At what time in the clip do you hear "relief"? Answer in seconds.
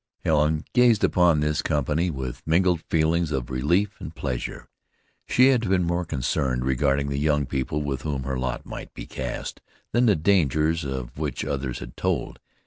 3.51-3.97